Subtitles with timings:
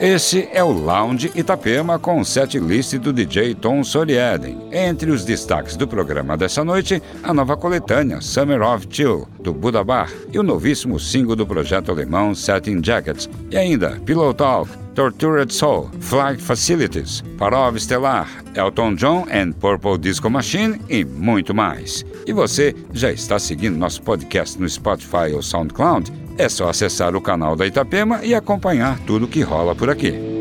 [0.00, 4.56] Esse é o Lounge Itapema com o set list do DJ Tom Soriaden.
[4.70, 9.82] Entre os destaques do programa dessa noite, a nova coletânea Summer of Chill, do Buda
[9.82, 13.28] Bar, e o novíssimo single do projeto alemão Setting Jackets.
[13.50, 20.30] E ainda Pillow Talk, Tortured Soul, Flight Facilities, Parov Stellar, Elton John and Purple Disco
[20.30, 22.04] Machine e muito mais.
[22.24, 26.27] E você já está seguindo nosso podcast no Spotify ou SoundCloud?
[26.38, 30.37] É só acessar o canal da Itapema e acompanhar tudo que rola por aqui.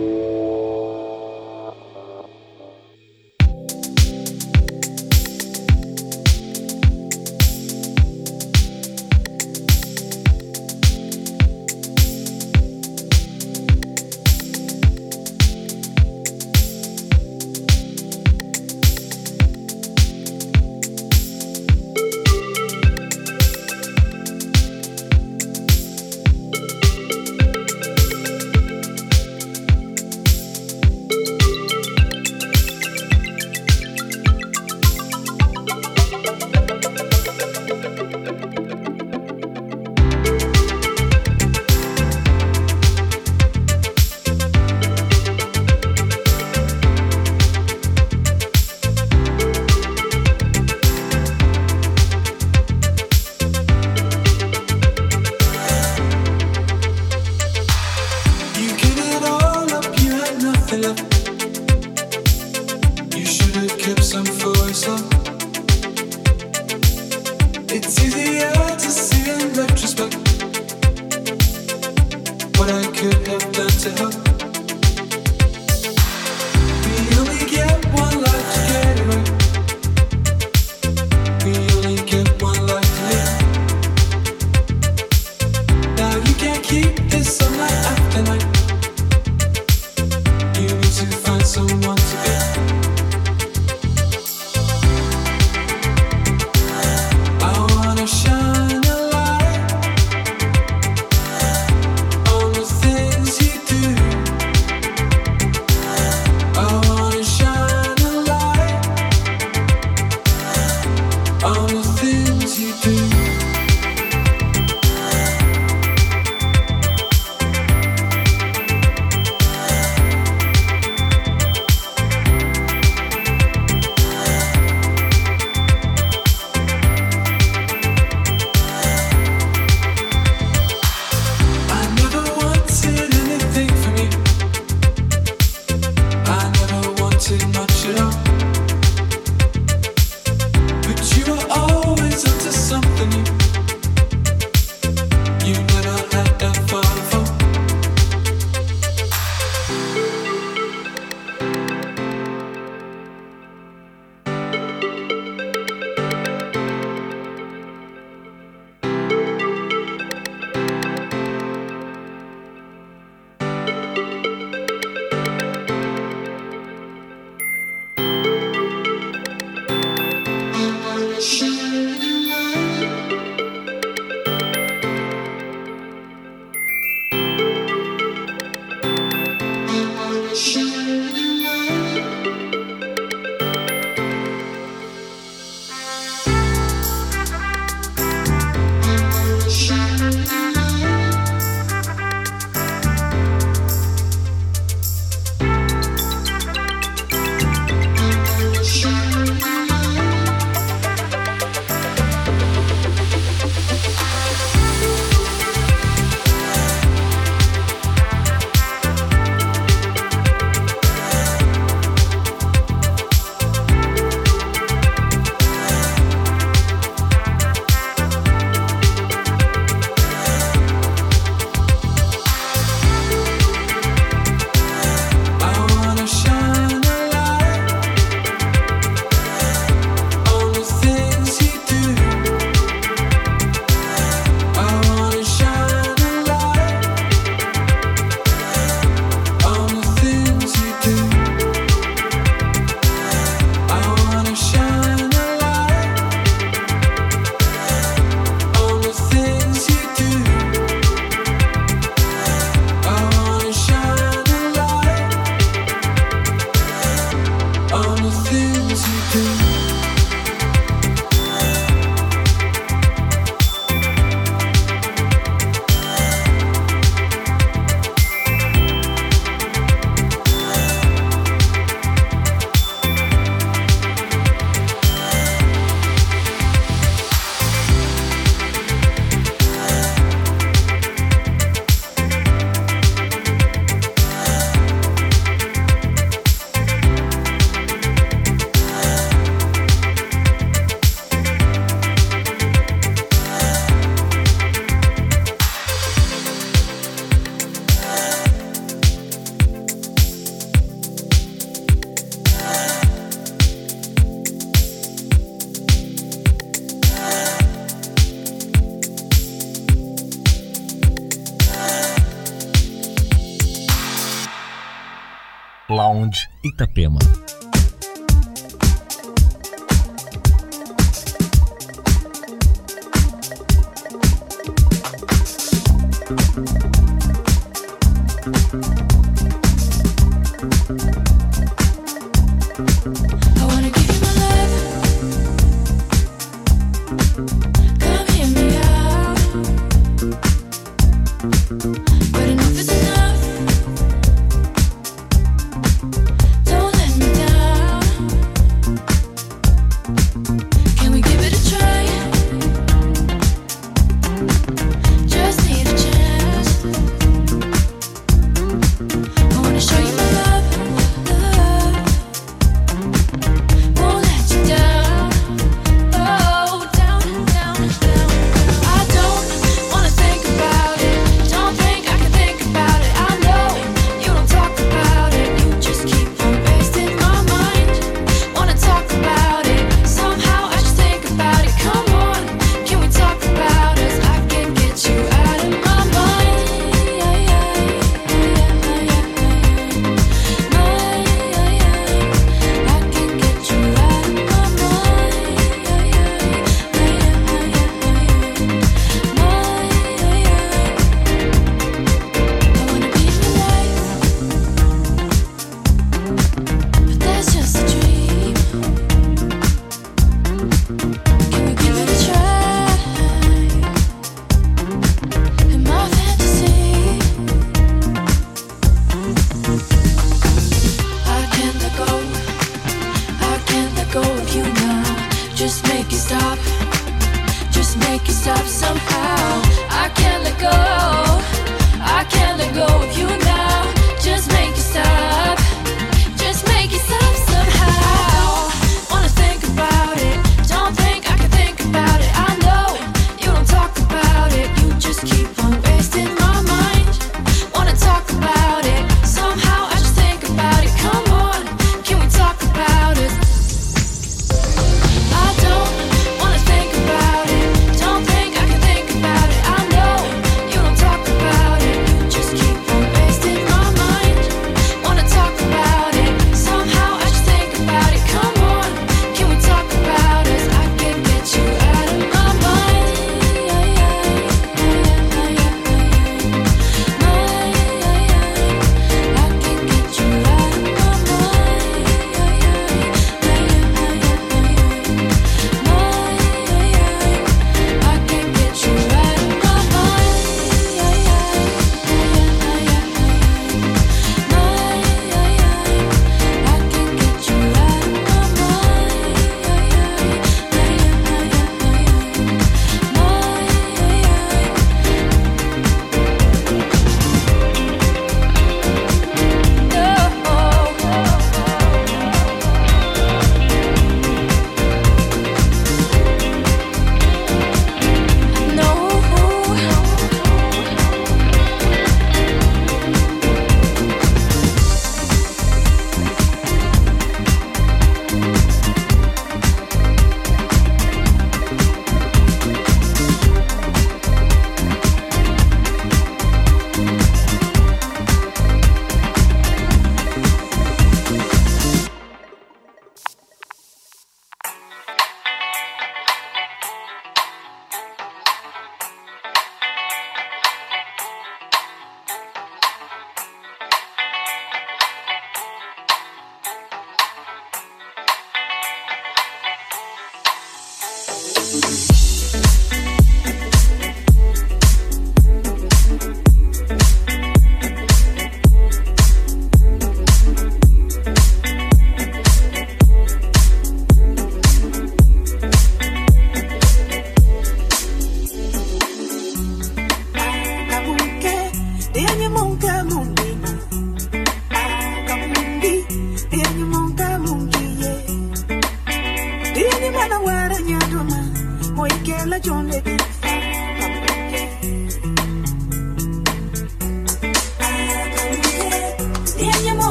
[316.44, 317.00] Itapema.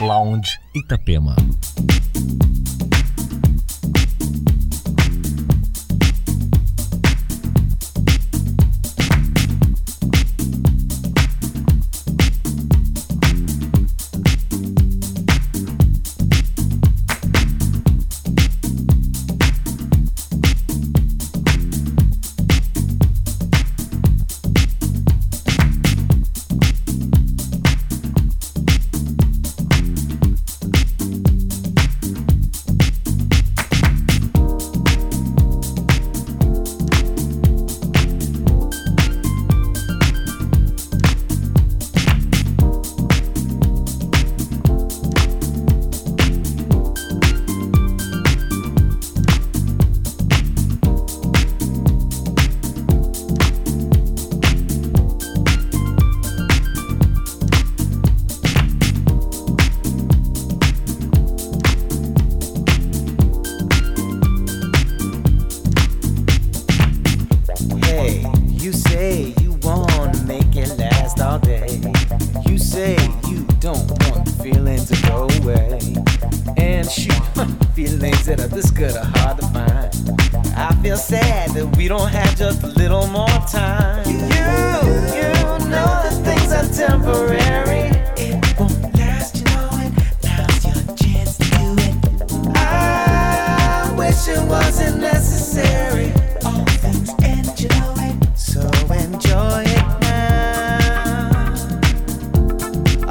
[0.00, 1.34] Lounge Itapema.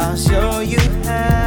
[0.08, 1.47] I'll show you how.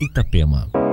[0.00, 0.83] Itapema.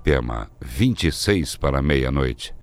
[0.00, 2.59] Itapema, 26 para meia-noite.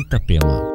[0.00, 0.69] Itapema.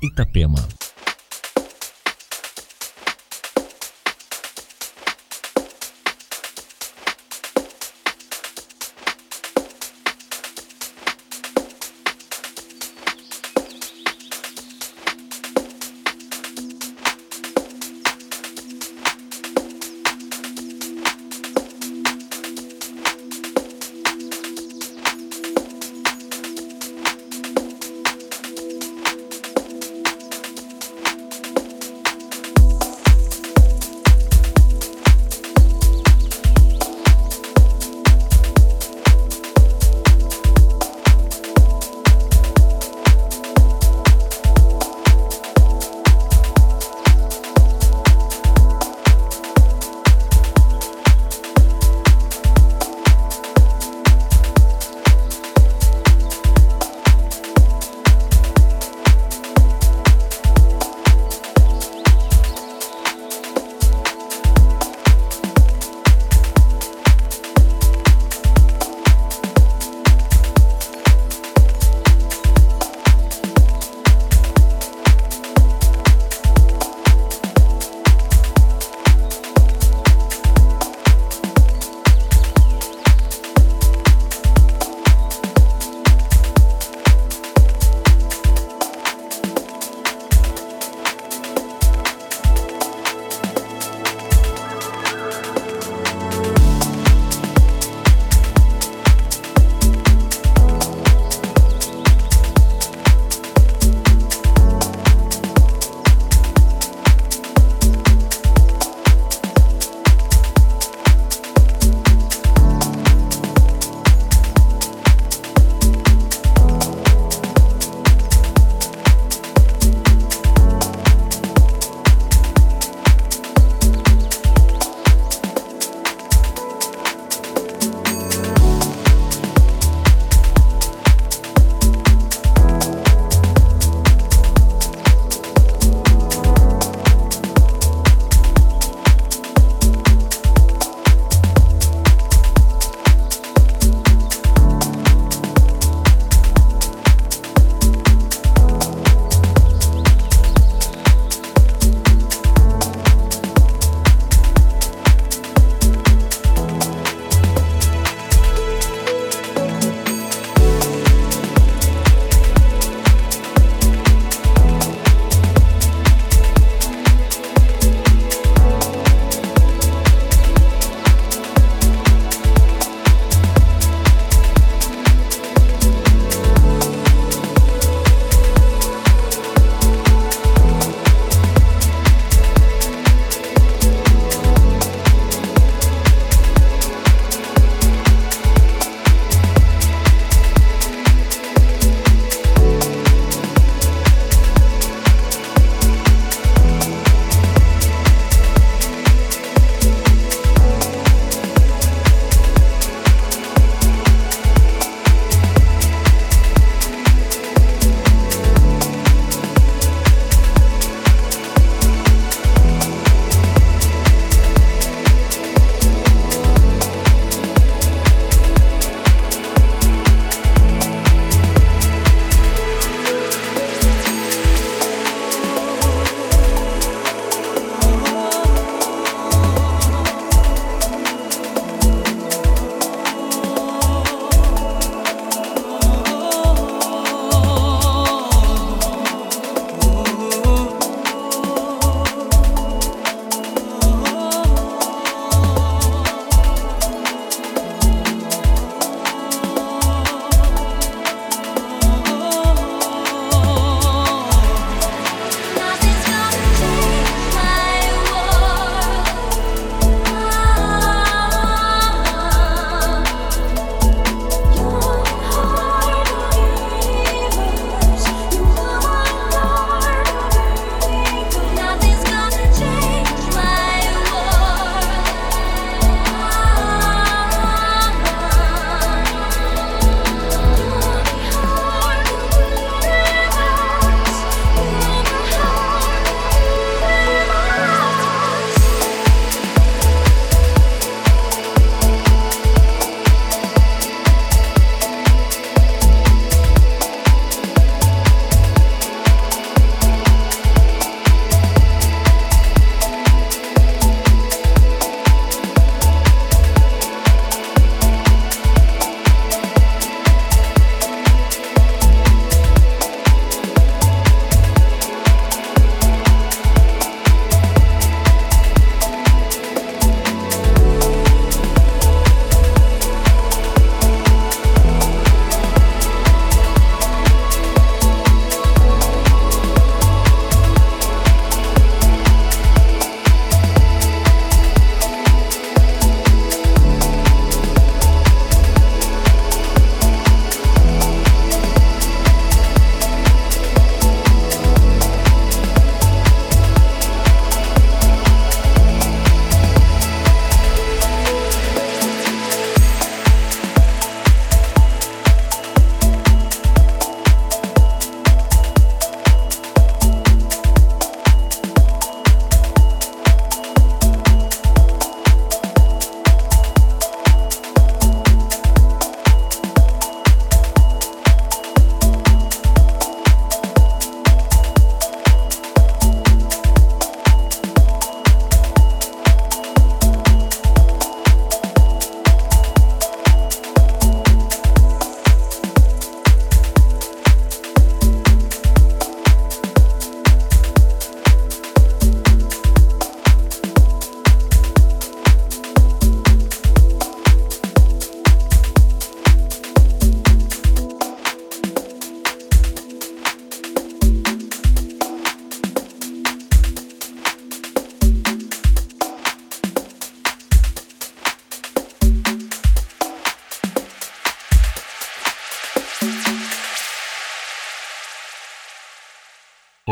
[0.00, 0.60] Itapema.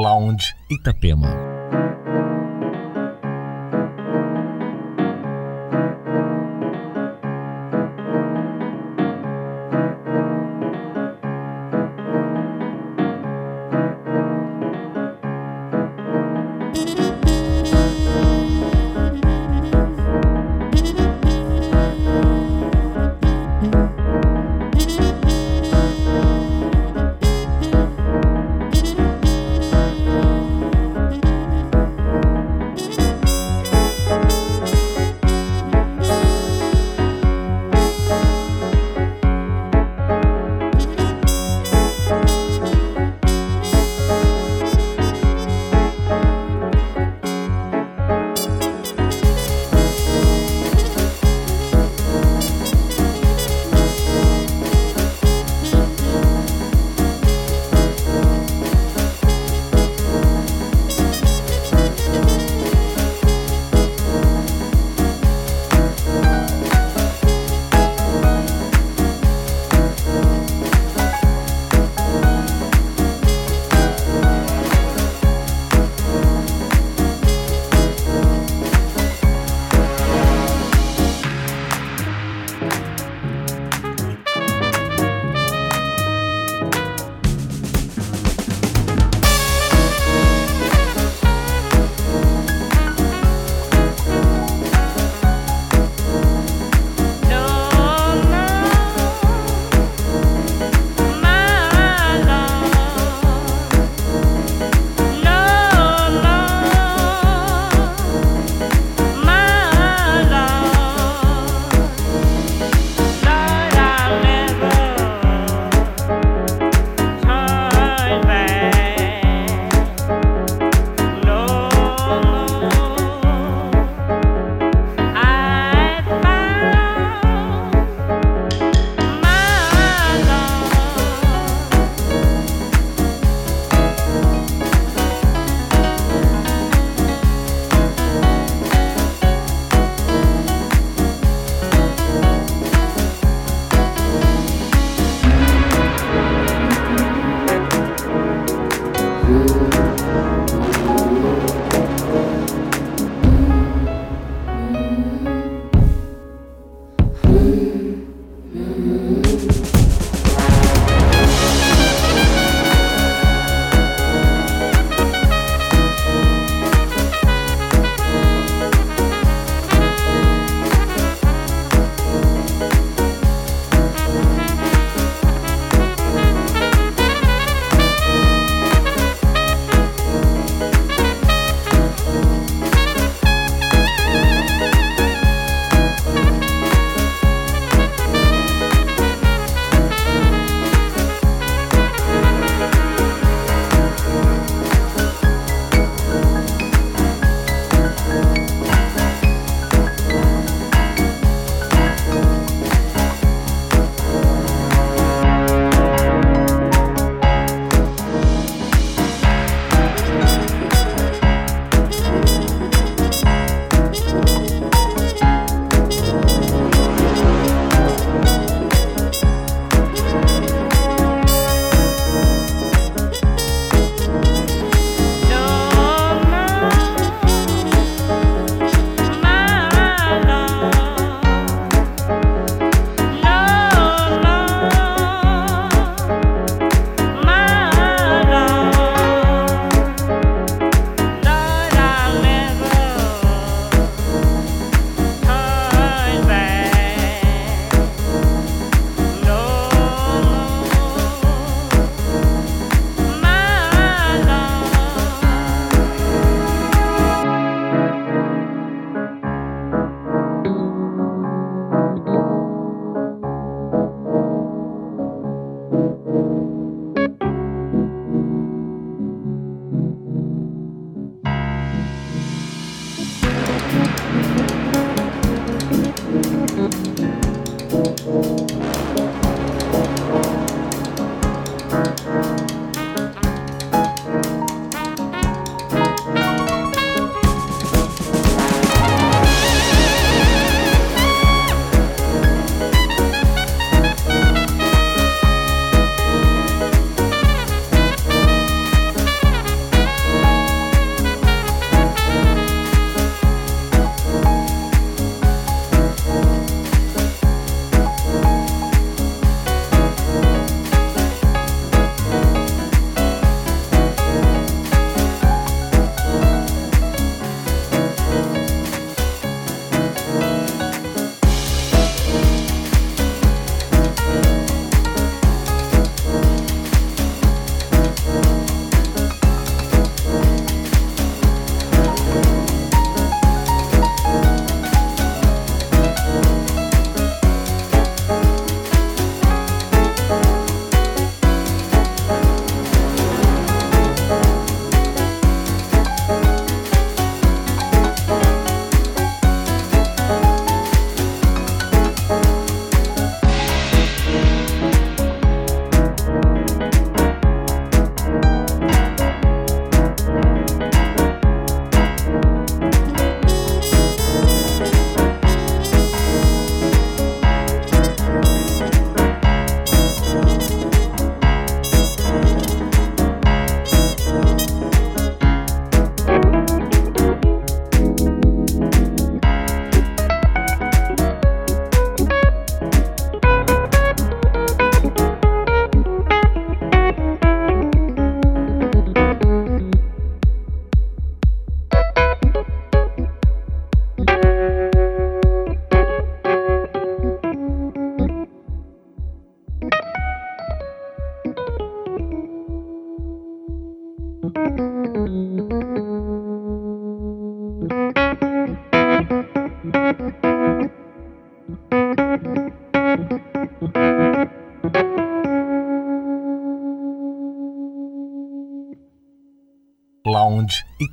[0.04, 1.32] Lounge Itapema.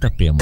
[0.01, 0.40] Itapema.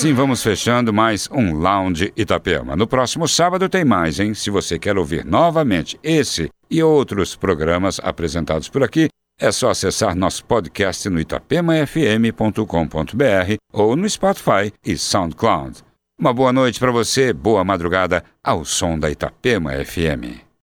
[0.00, 2.74] Assim vamos fechando mais um Lounge Itapema.
[2.74, 4.32] No próximo sábado tem mais, hein?
[4.32, 10.16] Se você quer ouvir novamente esse e outros programas apresentados por aqui, é só acessar
[10.16, 15.82] nosso podcast no itapemafm.com.br ou no Spotify e SoundCloud.
[16.18, 20.49] Uma boa noite para você, boa madrugada ao som da Itapema FM.